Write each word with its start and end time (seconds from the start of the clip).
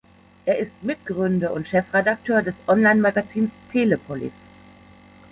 Er 0.47 0.57
ist 0.57 0.81
Mitgründer 0.81 1.53
und 1.53 1.67
Chefredakteur 1.67 2.41
des 2.41 2.55
Online-Magazins 2.67 3.53
Telepolis. 3.71 4.33